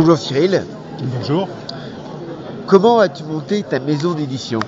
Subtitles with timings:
[0.00, 0.62] Bonjour Cyril.
[1.02, 1.48] Bonjour.
[2.68, 4.60] Comment as-tu monté ta maison d'édition?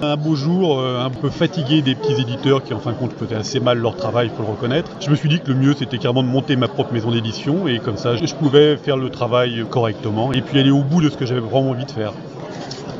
[0.00, 3.14] Un beau jour, euh, un peu fatigué des petits éditeurs qui en fin de compte
[3.18, 5.56] faisaient assez mal leur travail, il faut le reconnaître, je me suis dit que le
[5.56, 8.96] mieux c'était carrément de monter ma propre maison d'édition et comme ça je pouvais faire
[8.96, 11.90] le travail correctement et puis aller au bout de ce que j'avais vraiment envie de
[11.90, 12.12] faire.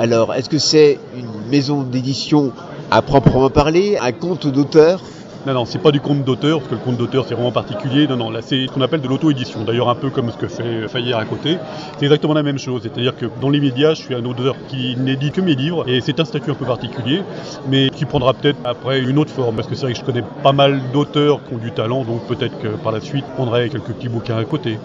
[0.01, 2.51] Alors, est-ce que c'est une maison d'édition
[2.91, 5.01] à proprement parler, un compte d'auteur?
[5.47, 8.09] Non, non, c'est pas du compte d'auteur, parce que le compte d'auteur c'est vraiment particulier.
[8.09, 9.63] Non, non, là c'est ce qu'on appelle de l'auto-édition.
[9.63, 11.57] D'ailleurs, un peu comme ce que fait Fayère à côté.
[11.99, 12.83] C'est exactement la même chose.
[12.83, 16.01] C'est-à-dire que dans les médias, je suis un auteur qui n'édite que mes livres, et
[16.01, 17.23] c'est un statut un peu particulier,
[17.69, 19.55] mais qui prendra peut-être après une autre forme.
[19.55, 22.27] Parce que c'est vrai que je connais pas mal d'auteurs qui ont du talent, donc
[22.27, 24.81] peut-être que par la suite, je prendrai quelques petits bouquins à côté.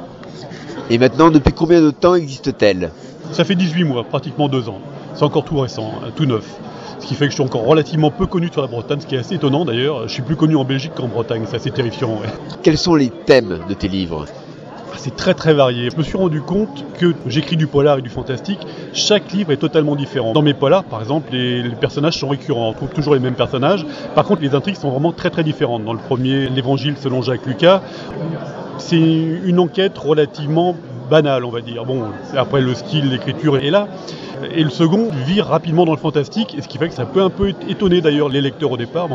[0.91, 2.91] Et maintenant, depuis combien de temps existe-t-elle?
[3.32, 4.80] Ça fait 18 mois, pratiquement deux ans.
[5.16, 6.46] C'est encore tout récent, hein, tout neuf
[7.02, 9.16] ce qui fait que je suis encore relativement peu connu sur la Bretagne, ce qui
[9.16, 10.08] est assez étonnant d'ailleurs.
[10.08, 12.20] Je suis plus connu en Belgique qu'en Bretagne, c'est assez terrifiant.
[12.64, 14.26] Quels sont les thèmes de tes livres?
[14.94, 15.90] Ah, c'est très très varié.
[15.90, 18.60] Je me suis rendu compte que j'écris du polar et du fantastique.
[18.94, 20.34] Chaque livre est totalement différent.
[20.34, 22.70] Dans mes polars, par exemple, les, personnages sont récurrents.
[22.70, 23.85] On trouve toujours les mêmes personnages.
[24.13, 25.84] Par contre, les intrigues sont vraiment très très différentes.
[25.84, 27.82] Dans le premier, l'Évangile selon Jacques Lucas,
[28.77, 30.76] c'est une enquête relativement
[31.12, 31.85] banale, on va dire.
[31.85, 33.87] Bon, après le style, l'écriture est là.
[34.55, 37.29] Et le second vire rapidement dans le fantastique, ce qui fait que ça peut un
[37.29, 39.07] peu étonner d'ailleurs les lecteurs au départ.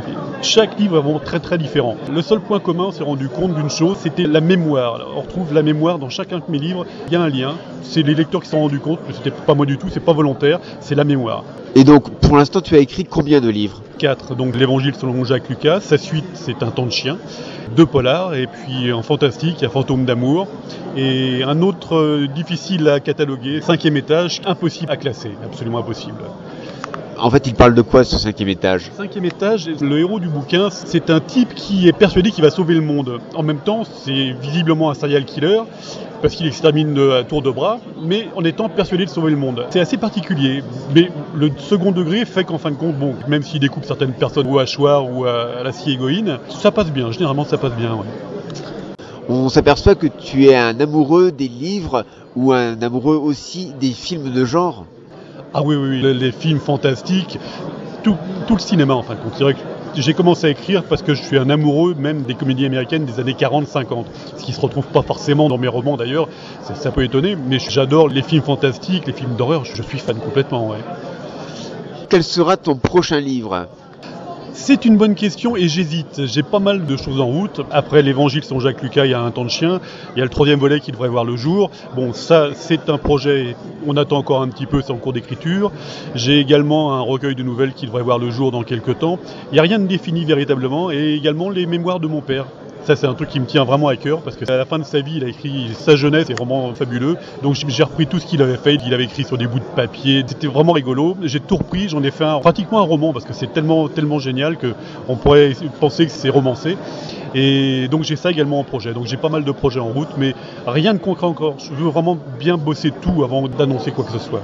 [0.42, 1.97] chaque livre est vraiment très très différent.
[2.12, 5.00] Le seul point commun, on s'est rendu compte d'une chose, c'était la mémoire.
[5.17, 6.86] On retrouve la mémoire dans chacun de mes livres.
[7.08, 7.55] Il y a un lien.
[7.83, 10.00] C'est les lecteurs qui s'en sont rendus compte, mais c'était pas moi du tout, c'est
[10.00, 11.44] pas volontaire, c'est la mémoire.
[11.74, 13.80] Et donc, pour l'instant, tu as écrit combien de livres?
[13.97, 14.34] 4.
[14.34, 15.80] Donc, l'Évangile selon Jacques Lucas.
[15.80, 17.19] Sa suite, c'est Un temps de chien.
[17.77, 18.34] Deux polars.
[18.34, 20.48] Et puis, en fantastique, il y a Fantôme d'amour.
[20.97, 25.33] Et un autre euh, difficile à cataloguer, cinquième étage, impossible à classer.
[25.44, 26.22] Absolument impossible.
[27.19, 28.91] En fait, il parle de quoi ce cinquième étage?
[28.94, 32.74] Cinquième étage, le héros du bouquin, c'est un type qui est persuadé qu'il va sauver
[32.74, 33.20] le monde.
[33.34, 35.62] En même temps, c'est visiblement un serial killer
[36.22, 39.67] parce qu'il extermine à tour de bras, mais en étant persuadé de sauver le monde.
[39.70, 40.62] C'est assez particulier,
[40.95, 44.47] mais le second degré fait qu'en fin de compte, bon, même s'il découpe certaines personnes
[44.48, 47.98] au hachoir ou à, la scie égoïne, ça passe bien, généralement ça passe bien.
[49.29, 52.05] On s'aperçoit que tu es un amoureux des livres
[52.36, 54.86] ou un amoureux aussi des films de genre?
[55.52, 56.14] Ah oui, oui, oui.
[56.14, 57.39] Les, films fantastiques,
[58.02, 58.17] tout,
[58.51, 59.57] le cinéma en fin de compte.
[59.98, 63.18] J'ai commencé à écrire parce que je suis un amoureux même des comédies américaines des
[63.18, 64.05] années 40-50,
[64.36, 66.29] ce qui se retrouve pas forcément dans mes romans d'ailleurs,
[66.74, 70.74] ça, peut étonner, mais j'adore les films fantastiques, les films d'horreur, je suis fan complètement.
[72.11, 73.68] Quel sera ton prochain livre?
[74.56, 76.24] C'est une bonne question et j'hésite.
[76.24, 77.61] J'ai pas mal de choses en route.
[77.70, 79.80] Après l'évangile sans Jacques Lucas, il y a un temps de chien.
[80.14, 81.70] Il y a le troisième volet qui devrait voir le jour.
[81.94, 83.55] Bon, ça, c'est un projet.
[83.86, 85.70] On attend encore un petit peu, c'est en cours d'écriture.
[86.14, 89.18] J'ai également un recueil de nouvelles qui devrait voir le jour dans quelques temps.
[89.52, 90.90] Il n'y a rien de défini véritablement.
[90.90, 92.46] Et également les mémoires de mon père.
[92.86, 94.85] Ça, c'est un truc qui me tient vraiment à cœur parce qu'à la fin de
[94.85, 97.17] sa vie, il a écrit sa jeunesse, c'est vraiment fabuleux.
[97.42, 98.79] Donc j'ai repris tout ce qu'il avait fait.
[98.86, 100.23] Il avait écrit sur des bouts de papier.
[100.24, 101.17] C'était vraiment rigolo.
[101.23, 101.89] J'ai tout repris.
[101.89, 104.69] J'en ai fait pratiquement un roman parce que c'est tellement, tellement génial que
[105.08, 106.77] on pourrait penser que c'est romancé.
[107.35, 108.92] Et donc j'ai ça également en projet.
[108.92, 110.36] Donc j'ai pas mal de projets en route, mais
[110.68, 111.57] rien de concret encore.
[111.58, 114.42] Je veux vraiment bien bosser tout avant d'annoncer quoi que ce soit.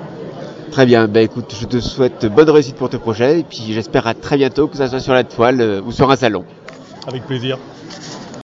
[0.72, 4.08] Très bien, bah écoute, je te souhaite bonne réussite pour tes projets et puis j'espère
[4.08, 6.44] à très bientôt que ça soit sur la toile euh, ou sur un salon.
[7.06, 7.56] Avec plaisir.